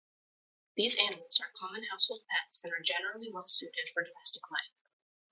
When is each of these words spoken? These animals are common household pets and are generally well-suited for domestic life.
These 0.77 0.97
animals 0.97 1.39
are 1.41 1.51
common 1.55 1.83
household 1.83 2.21
pets 2.27 2.59
and 2.63 2.73
are 2.73 2.81
generally 2.81 3.29
well-suited 3.31 3.91
for 3.93 4.03
domestic 4.03 4.41
life. 4.49 4.89